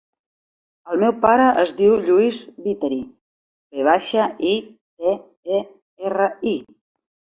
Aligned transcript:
El 0.95 1.03
meu 1.03 1.13
pare 1.25 1.45
es 1.65 1.73
diu 1.81 1.93
Lluís 2.07 2.41
Viteri: 2.69 2.99
ve 3.77 3.89
baixa, 3.93 4.29
i, 4.57 4.59
te, 5.05 5.17
e, 5.61 5.65
erra, 6.13 6.35
i. 6.57 6.61